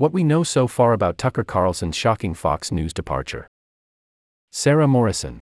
What 0.00 0.14
we 0.14 0.24
know 0.24 0.44
so 0.44 0.66
far 0.66 0.94
about 0.94 1.18
Tucker 1.18 1.44
Carlson's 1.44 1.94
shocking 1.94 2.32
Fox 2.32 2.72
News 2.72 2.94
departure. 2.94 3.46
Sarah 4.50 4.88
Morrison. 4.88 5.40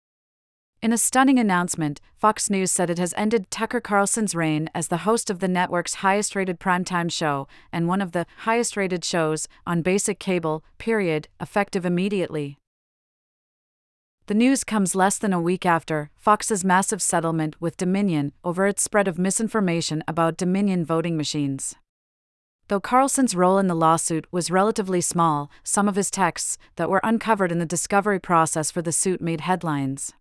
In 0.79 0.93
a 0.93 0.97
stunning 0.99 1.39
announcement, 1.39 1.99
Fox 2.17 2.51
News 2.51 2.69
said 2.69 2.91
it 2.91 2.99
has 2.99 3.15
ended 3.17 3.49
Tucker 3.49 3.81
Carlson's 3.81 4.35
reign 4.35 4.69
as 4.75 4.89
the 4.89 5.09
host 5.09 5.31
of 5.31 5.39
the 5.39 5.47
network's 5.47 5.95
highest 6.05 6.35
rated 6.35 6.59
primetime 6.59 7.11
show 7.11 7.47
and 7.71 7.87
one 7.87 7.99
of 7.99 8.11
the 8.11 8.27
highest 8.45 8.77
rated 8.77 9.03
shows 9.03 9.47
on 9.65 9.81
basic 9.81 10.19
cable, 10.19 10.63
period, 10.77 11.27
effective 11.41 11.83
immediately. 11.83 12.59
The 14.27 14.35
news 14.35 14.63
comes 14.63 14.93
less 14.93 15.17
than 15.17 15.33
a 15.33 15.41
week 15.41 15.65
after 15.65 16.11
Fox's 16.15 16.63
massive 16.63 17.01
settlement 17.01 17.59
with 17.59 17.75
Dominion 17.75 18.33
over 18.43 18.67
its 18.67 18.83
spread 18.83 19.07
of 19.07 19.17
misinformation 19.17 20.03
about 20.07 20.37
Dominion 20.37 20.85
voting 20.85 21.17
machines. 21.17 21.73
Though 22.73 22.79
Carlson's 22.79 23.35
role 23.35 23.59
in 23.59 23.67
the 23.67 23.75
lawsuit 23.75 24.25
was 24.31 24.49
relatively 24.49 24.99
small, 24.99 25.51
some 25.63 25.87
of 25.87 25.95
his 25.95 26.09
texts 26.09 26.57
that 26.75 26.89
were 26.89 27.01
uncovered 27.03 27.51
in 27.51 27.59
the 27.59 27.67
discovery 27.67 28.19
process 28.19 28.71
for 28.71 28.81
the 28.81 28.91
suit 28.91 29.21
made 29.21 29.41
headlines. 29.41 30.11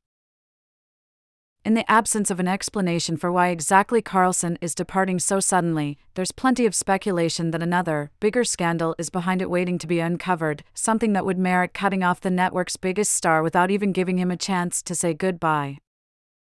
In 1.65 1.73
the 1.73 1.91
absence 1.91 2.31
of 2.31 2.39
an 2.39 2.49
explanation 2.49 3.17
for 3.17 3.33
why 3.33 3.49
exactly 3.49 4.03
Carlson 4.03 4.59
is 4.61 4.75
departing 4.75 5.19
so 5.19 5.41
suddenly, 5.41 5.97
there's 6.13 6.31
plenty 6.31 6.67
of 6.67 6.75
speculation 6.75 7.53
that 7.53 7.63
another, 7.63 8.11
bigger 8.21 8.45
scandal 8.45 8.95
is 8.99 9.09
behind 9.09 9.41
it 9.41 9.49
waiting 9.49 9.79
to 9.79 9.87
be 9.87 10.01
uncovered, 10.01 10.63
something 10.75 11.15
that 11.15 11.25
would 11.25 11.39
merit 11.39 11.73
cutting 11.73 12.03
off 12.03 12.21
the 12.21 12.29
network's 12.29 12.77
biggest 12.77 13.15
star 13.15 13.43
without 13.43 13.71
even 13.71 13.93
giving 13.93 14.19
him 14.19 14.31
a 14.31 14.37
chance 14.37 14.83
to 14.83 14.95
say 14.95 15.15
goodbye. 15.15 15.79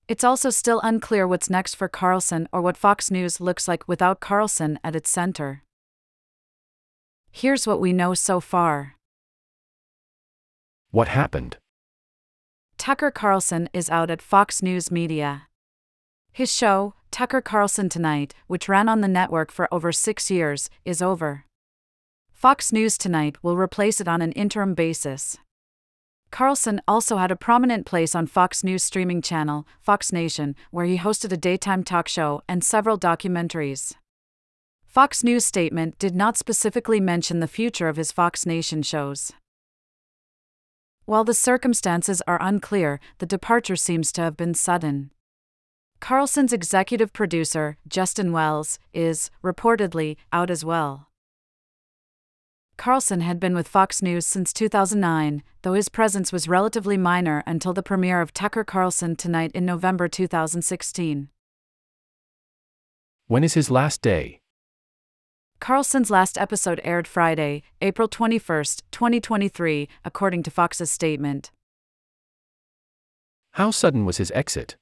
It's 0.09 0.25
also 0.25 0.51
still 0.51 0.81
unclear 0.81 1.29
what's 1.29 1.49
next 1.49 1.77
for 1.77 1.87
Carlson 1.87 2.49
or 2.53 2.61
what 2.61 2.77
Fox 2.77 3.13
News 3.13 3.41
looks 3.41 3.69
like 3.69 3.87
without 3.87 4.19
Carlson 4.19 4.81
at 4.83 4.97
its 4.97 5.09
center. 5.09 5.64
Here's 7.37 7.67
what 7.67 7.81
we 7.81 7.93
know 7.93 8.15
so 8.15 8.39
far. 8.39 8.95
What 10.93 11.09
happened? 11.09 11.57
Tucker 12.79 13.11
Carlson 13.11 13.69
is 13.73 13.91
out 13.91 14.09
at 14.09 14.23
Fox 14.23 14.63
News 14.63 14.93
Media. 14.93 15.49
His 16.31 16.55
show, 16.55 16.95
Tucker 17.11 17.41
Carlson 17.41 17.89
Tonight, 17.89 18.35
which 18.47 18.69
ran 18.69 18.89
on 18.89 19.01
the 19.01 19.09
network 19.09 19.51
for 19.51 19.67
over 19.75 19.91
six 19.91 20.31
years, 20.31 20.71
is 20.85 21.03
over. 21.03 21.45
Fox 22.31 22.73
News 22.73 22.97
Tonight 22.97 23.43
will 23.43 23.57
replace 23.57 24.01
it 24.01 24.07
on 24.07 24.23
an 24.23 24.31
interim 24.33 24.75
basis. 24.75 25.37
Carlson 26.31 26.81
also 26.87 27.17
had 27.17 27.33
a 27.33 27.37
prominent 27.37 27.85
place 27.85 28.15
on 28.15 28.29
Fox 28.29 28.63
News 28.63 28.85
streaming 28.85 29.21
channel, 29.21 29.67
Fox 29.81 30.13
Nation, 30.13 30.55
where 30.71 30.87
he 30.87 30.99
hosted 30.99 31.33
a 31.33 31.37
daytime 31.37 31.83
talk 31.83 32.07
show 32.07 32.43
and 32.49 32.63
several 32.63 32.97
documentaries. 32.97 33.97
Fox 34.95 35.25
News 35.25 35.45
statement 35.45 35.99
did 35.99 36.15
not 36.15 36.37
specifically 36.37 37.01
mention 37.01 37.41
the 37.41 37.49
future 37.49 37.89
of 37.89 37.97
his 37.97 38.13
Fox 38.13 38.47
Nation 38.47 38.81
shows. 38.81 39.33
While 41.05 41.25
the 41.25 41.35
circumstances 41.35 42.23
are 42.29 42.41
unclear, 42.41 43.01
the 43.19 43.27
departure 43.27 43.75
seems 43.75 44.13
to 44.13 44.21
have 44.23 44.37
been 44.37 44.55
sudden. 44.55 45.11
Carlson's 45.99 46.53
executive 46.53 47.13
producer, 47.13 47.77
Justin 47.89 48.31
Wells, 48.31 48.79
is, 48.93 49.33
reportedly, 49.43 50.17
out 50.33 50.49
as 50.49 50.65
well. 50.65 51.09
Carlson 52.77 53.21
had 53.21 53.41
been 53.41 53.57
with 53.57 53.67
Fox 53.67 54.01
News 54.01 54.25
since 54.25 54.53
2009, 54.53 55.43
though 55.63 55.75
his 55.75 55.89
presence 55.89 56.31
was 56.31 56.47
relatively 56.47 56.97
minor 56.97 57.43
until 57.49 57.73
the 57.73 57.83
premiere 57.83 58.21
of 58.21 58.33
Tucker 58.33 58.63
Carlson 58.63 59.17
Tonight 59.17 59.51
in 59.57 59.67
November 59.67 60.07
2016. 60.07 61.31
When 63.27 63.43
is 63.43 63.55
his 63.55 63.73
last 63.73 64.01
day? 64.01 64.39
Carlson's 65.65 66.11
last 66.11 66.37
episode 66.37 66.79
aired 66.85 67.09
Friday, 67.09 67.63
April 67.81 68.07
21, 68.07 68.65
2023, 68.91 69.89
according 70.05 70.43
to 70.43 70.51
Fox's 70.51 70.91
statement. 70.91 71.51
How 73.53 73.71
sudden 73.71 74.05
was 74.05 74.19
his 74.19 74.31
exit? 74.33 74.77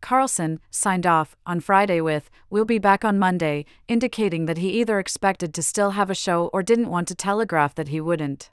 Carlson 0.00 0.58
signed 0.72 1.06
off 1.06 1.36
on 1.46 1.60
Friday 1.60 2.00
with, 2.00 2.30
We'll 2.50 2.64
be 2.64 2.80
back 2.80 3.04
on 3.04 3.20
Monday, 3.20 3.64
indicating 3.86 4.46
that 4.46 4.58
he 4.58 4.70
either 4.80 4.98
expected 4.98 5.54
to 5.54 5.62
still 5.62 5.92
have 5.92 6.10
a 6.10 6.16
show 6.16 6.50
or 6.52 6.64
didn't 6.64 6.90
want 6.90 7.06
to 7.06 7.14
telegraph 7.14 7.76
that 7.76 7.90
he 7.90 8.00
wouldn't. 8.00 8.50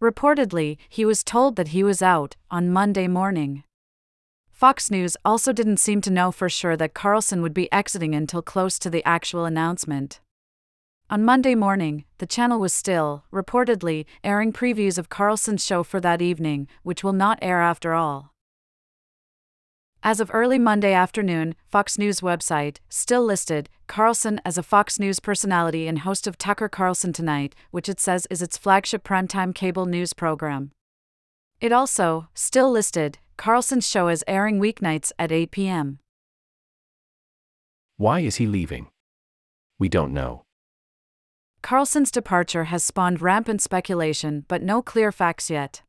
Reportedly, 0.00 0.78
he 0.88 1.04
was 1.04 1.24
told 1.24 1.56
that 1.56 1.74
he 1.74 1.82
was 1.82 2.02
out 2.02 2.36
on 2.52 2.70
Monday 2.70 3.08
morning. 3.08 3.64
Fox 4.60 4.90
News 4.90 5.16
also 5.24 5.54
didn't 5.54 5.78
seem 5.78 6.02
to 6.02 6.10
know 6.10 6.30
for 6.30 6.50
sure 6.50 6.76
that 6.76 6.92
Carlson 6.92 7.40
would 7.40 7.54
be 7.54 7.72
exiting 7.72 8.14
until 8.14 8.42
close 8.42 8.78
to 8.80 8.90
the 8.90 9.02
actual 9.06 9.46
announcement. 9.46 10.20
On 11.08 11.24
Monday 11.24 11.54
morning, 11.54 12.04
the 12.18 12.26
channel 12.26 12.60
was 12.60 12.74
still, 12.74 13.24
reportedly, 13.32 14.04
airing 14.22 14.52
previews 14.52 14.98
of 14.98 15.08
Carlson's 15.08 15.64
show 15.64 15.82
for 15.82 15.98
that 16.00 16.20
evening, 16.20 16.68
which 16.82 17.02
will 17.02 17.14
not 17.14 17.38
air 17.40 17.62
after 17.62 17.94
all. 17.94 18.34
As 20.02 20.20
of 20.20 20.30
early 20.30 20.58
Monday 20.58 20.92
afternoon, 20.92 21.54
Fox 21.66 21.96
News 21.96 22.20
website 22.20 22.80
still 22.90 23.24
listed 23.24 23.70
Carlson 23.86 24.42
as 24.44 24.58
a 24.58 24.62
Fox 24.62 25.00
News 25.00 25.20
personality 25.20 25.88
and 25.88 26.00
host 26.00 26.26
of 26.26 26.36
Tucker 26.36 26.68
Carlson 26.68 27.14
Tonight, 27.14 27.54
which 27.70 27.88
it 27.88 27.98
says 27.98 28.26
is 28.28 28.42
its 28.42 28.58
flagship 28.58 29.04
primetime 29.04 29.54
cable 29.54 29.86
news 29.86 30.12
program. 30.12 30.72
It 31.62 31.72
also 31.72 32.28
still 32.34 32.70
listed 32.70 33.18
Carlson's 33.40 33.88
show 33.88 34.08
is 34.08 34.22
airing 34.28 34.60
weeknights 34.60 35.12
at 35.18 35.32
8 35.32 35.50
p.m. 35.50 35.98
Why 37.96 38.20
is 38.20 38.36
he 38.36 38.46
leaving? 38.46 38.88
We 39.78 39.88
don't 39.88 40.12
know. 40.12 40.42
Carlson's 41.62 42.10
departure 42.10 42.64
has 42.64 42.84
spawned 42.84 43.22
rampant 43.22 43.62
speculation 43.62 44.44
but 44.46 44.62
no 44.62 44.82
clear 44.82 45.10
facts 45.10 45.48
yet. 45.48 45.80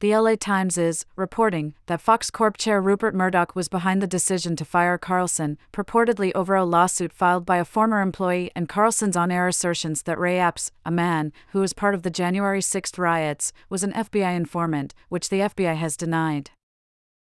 The 0.00 0.14
LA 0.14 0.34
Times 0.36 0.76
is 0.76 1.06
reporting 1.16 1.72
that 1.86 2.02
Fox 2.02 2.30
Corp 2.30 2.58
chair 2.58 2.82
Rupert 2.82 3.14
Murdoch 3.14 3.56
was 3.56 3.70
behind 3.70 4.02
the 4.02 4.06
decision 4.06 4.54
to 4.56 4.64
fire 4.66 4.98
Carlson, 4.98 5.56
purportedly 5.72 6.32
over 6.34 6.54
a 6.54 6.66
lawsuit 6.66 7.14
filed 7.14 7.46
by 7.46 7.56
a 7.56 7.64
former 7.64 8.02
employee 8.02 8.50
and 8.54 8.68
Carlson's 8.68 9.16
on 9.16 9.30
air 9.30 9.48
assertions 9.48 10.02
that 10.02 10.18
Ray 10.18 10.38
Epps, 10.38 10.70
a 10.84 10.90
man 10.90 11.32
who 11.52 11.60
was 11.60 11.72
part 11.72 11.94
of 11.94 12.02
the 12.02 12.10
January 12.10 12.60
6 12.60 12.98
riots, 12.98 13.54
was 13.70 13.82
an 13.82 13.92
FBI 13.94 14.36
informant, 14.36 14.92
which 15.08 15.30
the 15.30 15.40
FBI 15.40 15.74
has 15.74 15.96
denied. 15.96 16.50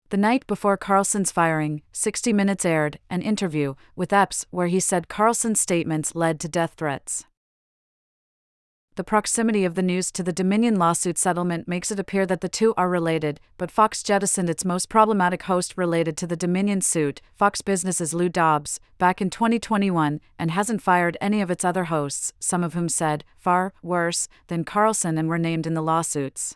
The 0.10 0.18
night 0.18 0.48
before 0.48 0.78
Carlson's 0.78 1.32
firing, 1.32 1.82
60 1.92 2.32
Minutes 2.34 2.66
aired 2.66 3.00
an 3.10 3.22
interview 3.22 3.76
with 3.96 4.14
Epps 4.14 4.46
where 4.52 4.68
he 4.68 4.80
said 4.80 5.08
Carlson's 5.10 5.60
statements 5.60 6.16
led 6.16 6.40
to 6.40 6.48
death 6.48 6.76
threats 6.78 7.26
the 8.98 9.04
proximity 9.04 9.64
of 9.64 9.76
the 9.76 9.84
news 9.84 10.12
to 10.12 10.24
the 10.24 10.34
Dominion 10.34 10.76
lawsuit 10.76 11.20
settlement 11.20 11.68
makes 11.68 11.92
it 11.92 12.00
appear 12.00 12.26
that 12.26 12.42
the 12.42 12.50
two 12.50 12.74
are 12.76 12.90
related, 12.90 13.40
but 13.60 13.70
Fox 13.70 14.02
jettisoned 14.02 14.50
its 14.50 14.66
most 14.66 14.90
problematic 14.90 15.44
host 15.44 15.78
related 15.78 16.18
to 16.18 16.26
the 16.26 16.36
Dominion 16.36 16.82
suit, 16.82 17.22
Fox 17.36 17.62
Business's 17.62 18.16
Lou 18.16 18.28
Dobbs, 18.28 18.80
back 18.98 19.22
in 19.22 19.30
2021, 19.30 20.20
and 20.40 20.50
hasn't 20.50 20.82
fired 20.82 21.16
any 21.22 21.42
of 21.42 21.52
its 21.52 21.64
other 21.64 21.86
hosts, 21.86 22.34
some 22.40 22.64
of 22.64 22.74
whom 22.74 22.90
said, 22.90 23.24
far 23.38 23.72
worse, 23.84 24.28
than 24.48 24.64
Carlson 24.64 25.20
and 25.20 25.30
were 25.30 25.38
named 25.38 25.68
in 25.68 25.76
the 25.76 25.84
lawsuits. 25.84 26.56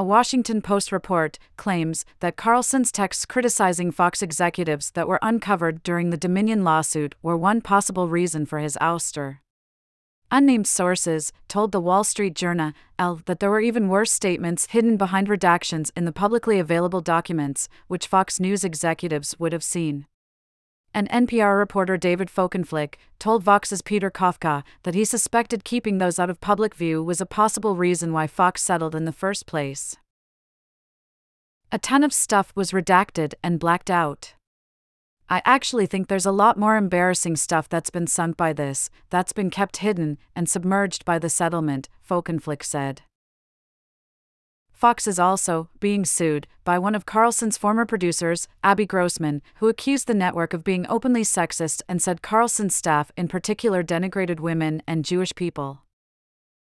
A 0.00 0.04
Washington 0.04 0.62
Post 0.62 0.92
report 0.92 1.40
claims 1.56 2.04
that 2.20 2.36
Carlson's 2.36 2.92
texts 2.92 3.26
criticizing 3.26 3.90
Fox 3.90 4.22
executives 4.22 4.92
that 4.92 5.08
were 5.08 5.18
uncovered 5.22 5.82
during 5.82 6.10
the 6.10 6.16
Dominion 6.16 6.62
lawsuit 6.62 7.16
were 7.20 7.36
one 7.36 7.60
possible 7.60 8.06
reason 8.06 8.46
for 8.46 8.60
his 8.60 8.78
ouster. 8.80 9.38
Unnamed 10.30 10.68
sources 10.68 11.32
told 11.48 11.72
the 11.72 11.80
Wall 11.80 12.04
Street 12.04 12.34
Journal 12.34 12.74
that 12.96 13.40
there 13.40 13.50
were 13.50 13.58
even 13.58 13.88
worse 13.88 14.12
statements 14.12 14.68
hidden 14.70 14.96
behind 14.96 15.26
redactions 15.26 15.90
in 15.96 16.04
the 16.04 16.12
publicly 16.12 16.60
available 16.60 17.00
documents, 17.00 17.68
which 17.88 18.06
Fox 18.06 18.38
News 18.38 18.62
executives 18.62 19.34
would 19.40 19.52
have 19.52 19.64
seen. 19.64 20.06
An 20.94 21.06
NPR 21.08 21.58
reporter 21.58 21.96
David 21.96 22.28
Folkenflik 22.28 22.94
told 23.18 23.44
Vox's 23.44 23.82
Peter 23.82 24.10
Kafka 24.10 24.62
that 24.82 24.94
he 24.94 25.04
suspected 25.04 25.64
keeping 25.64 25.98
those 25.98 26.18
out 26.18 26.30
of 26.30 26.40
public 26.40 26.74
view 26.74 27.02
was 27.02 27.20
a 27.20 27.26
possible 27.26 27.76
reason 27.76 28.12
why 28.12 28.26
Fox 28.26 28.62
settled 28.62 28.94
in 28.94 29.04
the 29.04 29.12
first 29.12 29.46
place. 29.46 29.96
A 31.70 31.78
ton 31.78 32.02
of 32.02 32.14
stuff 32.14 32.52
was 32.54 32.72
redacted 32.72 33.34
and 33.42 33.60
blacked 33.60 33.90
out. 33.90 34.34
I 35.28 35.42
actually 35.44 35.84
think 35.84 36.08
there's 36.08 36.24
a 36.24 36.32
lot 36.32 36.58
more 36.58 36.76
embarrassing 36.76 37.36
stuff 37.36 37.68
that's 37.68 37.90
been 37.90 38.06
sunk 38.06 38.38
by 38.38 38.54
this, 38.54 38.88
that's 39.10 39.34
been 39.34 39.50
kept 39.50 39.78
hidden 39.78 40.16
and 40.34 40.48
submerged 40.48 41.04
by 41.04 41.18
the 41.18 41.28
settlement, 41.28 41.90
Folkenflik 42.08 42.62
said. 42.62 43.02
Fox 44.78 45.08
is 45.08 45.18
also 45.18 45.68
being 45.80 46.04
sued 46.04 46.46
by 46.62 46.78
one 46.78 46.94
of 46.94 47.04
Carlson's 47.04 47.58
former 47.58 47.84
producers, 47.84 48.46
Abby 48.62 48.86
Grossman, 48.86 49.42
who 49.56 49.66
accused 49.66 50.06
the 50.06 50.14
network 50.14 50.54
of 50.54 50.62
being 50.62 50.86
openly 50.88 51.24
sexist 51.24 51.82
and 51.88 52.00
said 52.00 52.22
Carlson's 52.22 52.76
staff 52.76 53.10
in 53.16 53.26
particular 53.26 53.82
denigrated 53.82 54.38
women 54.38 54.80
and 54.86 55.04
Jewish 55.04 55.34
people. 55.34 55.82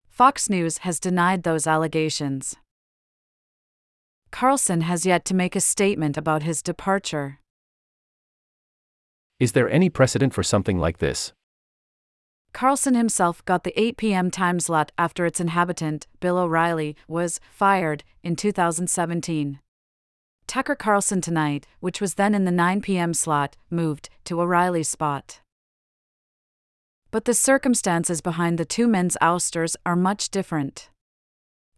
Fox 0.09 0.49
News 0.49 0.79
has 0.79 0.99
denied 0.99 1.43
those 1.43 1.67
allegations. 1.67 2.57
Carlson 4.31 4.81
has 4.81 5.05
yet 5.05 5.27
to 5.27 5.35
make 5.35 5.55
a 5.55 5.61
statement 5.61 6.17
about 6.17 6.43
his 6.43 6.63
departure. 6.63 7.41
Is 9.39 9.53
there 9.53 9.69
any 9.69 9.91
precedent 9.91 10.33
for 10.33 10.43
something 10.43 10.79
like 10.79 11.01
this? 11.01 11.35
Carlson 12.57 12.95
himself 12.95 13.45
got 13.45 13.65
the 13.65 13.79
8 13.79 13.99
p.m. 13.99 14.31
time 14.31 14.61
slot 14.61 14.91
after 14.97 15.27
its 15.27 15.41
inhabitant, 15.41 16.07
Bill 16.21 16.39
O'Reilly, 16.39 16.97
was 17.07 17.39
fired 17.51 18.03
in 18.23 18.35
2017. 18.35 19.61
Tucker 20.47 20.75
Carlson 20.75 21.21
Tonight, 21.21 21.67
which 21.81 22.01
was 22.01 22.15
then 22.15 22.35
in 22.35 22.47
the 22.47 22.51
9 22.51 22.81
p.m. 22.81 23.13
slot, 23.13 23.59
moved 23.69 24.09
to 24.25 24.41
O'Reilly's 24.41 24.89
spot. 24.89 25.43
But 27.11 27.27
the 27.27 27.35
circumstances 27.35 28.23
behind 28.23 28.57
the 28.57 28.65
two 28.65 28.89
men's 28.89 29.19
ousters 29.21 29.77
are 29.85 29.95
much 29.95 30.31
different. 30.31 30.89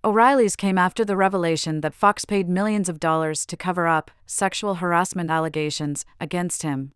O'Reilly's 0.04 0.54
came 0.54 0.78
after 0.78 1.04
the 1.04 1.16
revelation 1.16 1.80
that 1.80 1.92
Fox 1.92 2.24
paid 2.24 2.48
millions 2.48 2.88
of 2.88 3.00
dollars 3.00 3.44
to 3.46 3.56
cover 3.56 3.88
up 3.88 4.12
sexual 4.26 4.76
harassment 4.76 5.28
allegations 5.28 6.06
against 6.20 6.62
him. 6.62 6.92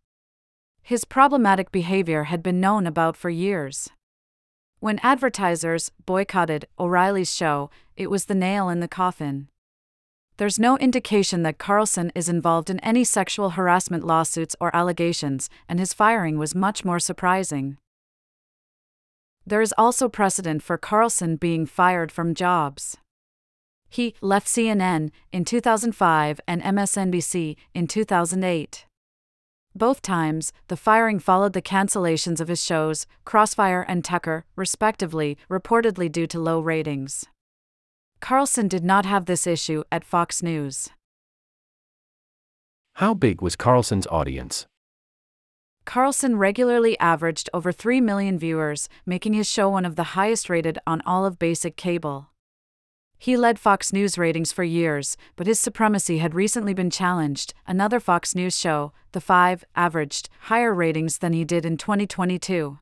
His 0.83 1.05
problematic 1.05 1.71
behavior 1.71 2.25
had 2.25 2.43
been 2.43 2.61
known 2.61 2.87
about 2.87 3.17
for 3.17 3.31
years. 3.31 3.89
When 4.81 4.99
advertisers 5.03 5.93
boycotted 6.07 6.67
O'Reilly's 6.79 7.33
show, 7.33 7.71
it 7.97 8.11
was 8.11 8.25
the 8.25 8.35
nail 8.35 8.69
in 8.69 8.81
the 8.81 8.89
coffin. 8.89 9.49
There's 10.39 10.59
no 10.59 10.77
indication 10.79 11.45
that 11.45 11.59
Carlson 11.59 12.11
is 12.17 12.29
involved 12.29 12.69
in 12.69 12.81
any 12.81 13.05
sexual 13.05 13.51
harassment 13.51 14.03
lawsuits 14.03 14.57
or 14.61 14.75
allegations, 14.75 15.49
and 15.69 15.79
his 15.79 15.93
firing 15.93 16.37
was 16.37 16.55
much 16.55 16.85
more 16.85 16.99
surprising. 16.99 17.77
There 19.47 19.61
is 19.61 19.75
also 19.79 20.09
precedent 20.09 20.63
for 20.63 20.79
Carlson 20.79 21.37
being 21.37 21.65
fired 21.65 22.11
from 22.11 22.35
jobs. 22.35 22.97
He 23.89 24.15
left 24.21 24.49
CNN 24.49 25.11
in 25.33 25.45
2005 25.45 26.41
and 26.49 26.63
MSNBC 26.63 27.57
in 27.75 27.87
2008. 27.87 28.87
Both 29.75 30.03
times, 30.03 30.53
the 30.69 30.77
firing 30.77 31.19
followed 31.19 31.55
the 31.55 31.63
cancellations 31.63 32.41
of 32.41 32.49
his 32.49 32.63
shows, 32.63 33.07
Crossfire 33.25 33.83
and 33.83 34.05
Tucker, 34.05 34.45
respectively, 34.55 35.39
reportedly 35.49 36.13
due 36.13 36.27
to 36.27 36.39
low 36.39 36.61
ratings. 36.61 37.25
Carlson 38.21 38.69
did 38.69 38.85
not 38.85 39.07
have 39.07 39.25
this 39.25 39.47
issue 39.47 39.83
at 39.91 40.05
Fox 40.05 40.43
News. 40.43 40.91
How 42.97 43.15
big 43.15 43.41
was 43.41 43.57
Carlson's 43.57 44.07
audience? 44.09 44.67
Carlson 45.85 46.37
regularly 46.37 46.99
averaged 47.01 47.49
over 47.55 47.73
3 47.73 48.01
million 48.01 48.39
viewers, 48.39 48.89
making 49.07 49.33
his 49.33 49.49
show 49.49 49.71
one 49.71 49.85
of 49.87 49.97
the 49.97 50.15
highest 50.15 50.51
rated 50.51 50.79
on 50.87 51.01
all 51.07 51.25
of 51.25 51.39
basic 51.39 51.77
cable. 51.77 52.32
He 53.23 53.37
led 53.37 53.61
Fox 53.61 53.93
News 53.93 54.19
ratings 54.19 54.51
for 54.51 54.65
years, 54.65 55.17
but 55.37 55.47
his 55.47 55.61
supremacy 55.61 56.19
had 56.19 56.35
recently 56.35 56.75
been 56.75 56.91
challenged. 56.91 57.55
Another 57.69 58.01
Fox 58.01 58.35
News 58.35 58.59
show, 58.59 58.93
The 59.13 59.21
Five, 59.21 59.63
averaged 59.77 60.29
higher 60.51 60.75
ratings 60.75 61.19
than 61.19 61.33
he 61.33 61.45
did 61.45 61.65
in 61.65 61.77
2022. 61.77 62.81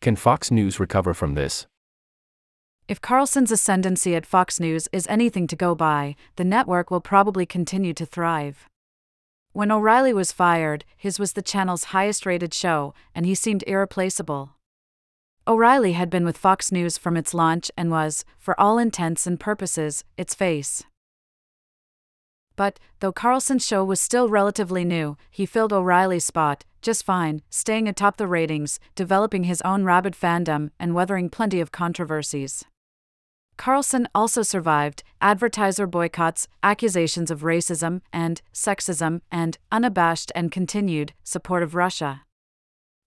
Can 0.00 0.14
Fox 0.14 0.52
News 0.52 0.78
recover 0.78 1.12
from 1.12 1.34
this? 1.34 1.66
If 2.86 3.00
Carlson's 3.00 3.50
ascendancy 3.50 4.14
at 4.14 4.24
Fox 4.24 4.60
News 4.60 4.88
is 4.92 5.08
anything 5.08 5.48
to 5.48 5.56
go 5.56 5.74
by, 5.74 6.14
the 6.36 6.44
network 6.44 6.88
will 6.88 7.00
probably 7.00 7.46
continue 7.46 7.94
to 7.94 8.06
thrive. 8.06 8.68
When 9.54 9.72
O'Reilly 9.72 10.14
was 10.14 10.30
fired, 10.30 10.84
his 10.96 11.18
was 11.18 11.32
the 11.32 11.42
channel's 11.42 11.90
highest 11.90 12.24
rated 12.24 12.54
show, 12.54 12.94
and 13.12 13.26
he 13.26 13.34
seemed 13.34 13.64
irreplaceable. 13.66 14.55
O'Reilly 15.48 15.92
had 15.92 16.10
been 16.10 16.24
with 16.24 16.36
Fox 16.36 16.72
News 16.72 16.98
from 16.98 17.16
its 17.16 17.32
launch 17.32 17.70
and 17.76 17.90
was, 17.90 18.24
for 18.38 18.58
all 18.60 18.78
intents 18.78 19.26
and 19.26 19.38
purposes, 19.38 20.02
its 20.16 20.34
face. 20.34 20.82
But, 22.56 22.80
though 23.00 23.12
Carlson's 23.12 23.64
show 23.64 23.84
was 23.84 24.00
still 24.00 24.28
relatively 24.28 24.84
new, 24.84 25.16
he 25.30 25.46
filled 25.46 25.72
O'Reilly's 25.72 26.24
spot 26.24 26.64
just 26.86 27.04
fine, 27.04 27.42
staying 27.50 27.88
atop 27.88 28.16
the 28.16 28.28
ratings, 28.28 28.78
developing 28.94 29.42
his 29.42 29.60
own 29.62 29.82
rabid 29.82 30.14
fandom, 30.14 30.70
and 30.78 30.94
weathering 30.94 31.28
plenty 31.28 31.60
of 31.60 31.72
controversies. 31.72 32.64
Carlson 33.56 34.06
also 34.14 34.42
survived 34.42 35.02
advertiser 35.20 35.88
boycotts, 35.88 36.46
accusations 36.62 37.30
of 37.30 37.40
racism 37.40 38.02
and 38.12 38.40
sexism, 38.52 39.20
and 39.32 39.58
unabashed 39.72 40.30
and 40.36 40.52
continued 40.52 41.12
support 41.24 41.64
of 41.64 41.74
Russia. 41.74 42.22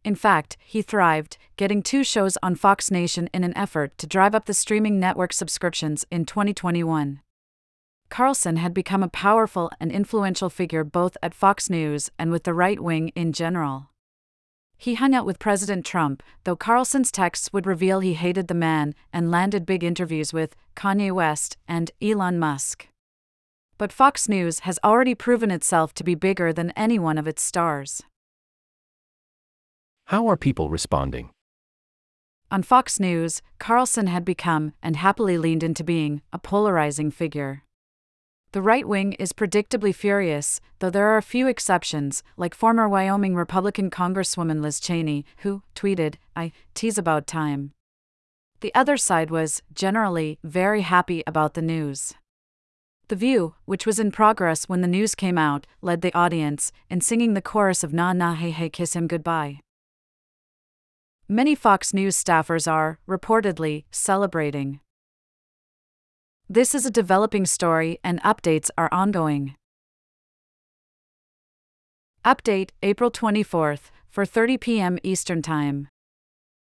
In 0.03 0.15
fact, 0.15 0.55
he 0.65 0.81
thrived, 0.81 1.37
getting 1.57 1.81
two 1.81 2.03
shows 2.03 2.37
on 2.41 2.55
Fox 2.55 2.89
Nation 2.89 3.29
in 3.33 3.43
an 3.43 3.55
effort 3.57 3.97
to 3.97 4.07
drive 4.07 4.33
up 4.33 4.45
the 4.45 4.53
streaming 4.53 4.99
network 4.99 5.33
subscriptions 5.33 6.05
in 6.09 6.25
2021. 6.25 7.21
Carlson 8.09 8.55
had 8.55 8.73
become 8.73 9.03
a 9.03 9.09
powerful 9.09 9.69
and 9.79 9.91
influential 9.91 10.49
figure 10.49 10.83
both 10.83 11.15
at 11.21 11.35
Fox 11.35 11.69
News 11.69 12.09
and 12.17 12.31
with 12.31 12.43
the 12.43 12.53
right 12.53 12.79
wing 12.79 13.09
in 13.09 13.33
general. 13.33 13.89
He 14.77 14.95
hung 14.95 15.13
out 15.13 15.25
with 15.25 15.39
President 15.39 15.85
Trump, 15.85 16.23
though 16.45 16.55
Carlson's 16.55 17.11
texts 17.11 17.51
would 17.51 17.67
reveal 17.67 17.99
he 17.99 18.13
hated 18.13 18.47
the 18.47 18.53
man, 18.53 18.95
and 19.11 19.29
landed 19.29 19.65
big 19.65 19.83
interviews 19.83 20.31
with 20.31 20.55
Kanye 20.75 21.11
West 21.11 21.57
and 21.67 21.91
Elon 22.01 22.39
Musk. 22.39 22.87
But 23.77 23.91
Fox 23.91 24.29
News 24.29 24.59
has 24.59 24.79
already 24.83 25.15
proven 25.15 25.51
itself 25.51 25.93
to 25.95 26.03
be 26.03 26.15
bigger 26.15 26.53
than 26.53 26.71
any 26.71 26.97
one 26.97 27.17
of 27.17 27.27
its 27.27 27.41
stars. 27.41 28.03
How 30.09 30.27
are 30.27 30.37
people 30.37 30.71
responding? 30.71 31.29
On 32.49 32.63
Fox 32.63 32.99
News, 32.99 33.43
Carlson 33.59 34.07
had 34.07 34.25
become, 34.25 34.73
and 34.81 34.95
happily 34.95 35.37
leaned 35.37 35.61
into 35.61 35.83
being, 35.83 36.23
a 36.33 36.39
polarizing 36.39 37.11
figure. 37.11 37.61
The 38.51 38.63
right 38.63 38.87
wing 38.87 39.13
is 39.19 39.33
predictably 39.33 39.93
furious, 39.93 40.61
though 40.79 40.89
there 40.89 41.07
are 41.09 41.17
a 41.17 41.21
few 41.21 41.45
exceptions, 41.45 42.23
like 42.37 42.55
former 42.55 42.89
Wyoming 42.89 43.35
Republican 43.35 43.91
Congresswoman 43.91 44.63
Liz 44.63 44.79
Cheney, 44.79 45.25
who 45.43 45.61
tweeted, 45.75 46.15
I 46.35 46.53
tease 46.73 46.97
about 46.97 47.27
time. 47.27 47.73
The 48.61 48.73
other 48.73 48.97
side 48.97 49.29
was, 49.29 49.61
generally, 49.75 50.39
very 50.43 50.81
happy 50.81 51.21
about 51.27 51.53
the 51.53 51.61
news. 51.61 52.15
The 53.09 53.15
View, 53.15 53.53
which 53.65 53.85
was 53.85 53.99
in 53.99 54.09
progress 54.09 54.67
when 54.67 54.81
the 54.81 54.87
news 54.87 55.13
came 55.13 55.37
out, 55.37 55.67
led 55.83 56.01
the 56.01 56.15
audience 56.17 56.71
in 56.89 56.99
singing 56.99 57.35
the 57.35 57.43
chorus 57.43 57.83
of 57.83 57.93
Na 57.93 58.11
Na 58.11 58.33
Hey 58.33 58.49
Hey 58.49 58.69
Kiss 58.71 58.95
Him 58.95 59.05
Goodbye. 59.05 59.59
Many 61.31 61.53
Fox 61.53 61.93
News 61.93 62.15
staffers 62.15 62.67
are, 62.67 62.97
reportedly, 63.07 63.83
celebrating. 63.91 64.79
This 66.49 66.73
is 66.73 66.87
a 66.87 66.89
developing 66.89 67.45
story 67.45 67.99
and 68.03 68.19
updates 68.23 68.71
are 68.79 68.89
ongoing. 68.91 69.53
Update 72.25 72.71
April 72.81 73.11
24th, 73.11 73.91
for 74.09 74.25
30 74.25 74.57
p.m. 74.57 74.97
Eastern 75.03 75.43
Time. 75.43 75.87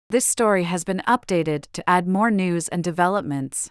This 0.09 0.27
story 0.27 0.65
has 0.65 0.83
been 0.83 1.03
updated 1.07 1.67
to 1.73 1.89
add 1.89 2.09
more 2.09 2.33
news 2.33 2.67
and 2.67 2.83
developments. 2.83 3.71